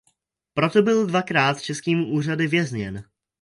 Proto 0.53 0.81
byl 0.81 1.07
dvakrát 1.07 1.61
českými 1.61 2.05
úřady 2.05 2.47
vězněn. 2.47 3.03